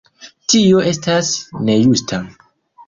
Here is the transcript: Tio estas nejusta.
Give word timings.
Tio 0.53 0.81
estas 0.93 1.31
nejusta. 1.71 2.23